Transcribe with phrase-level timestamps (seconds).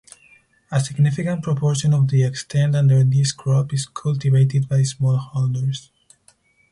[0.71, 5.89] A significant proportion of the extent under this crop is cultivated by smallholders.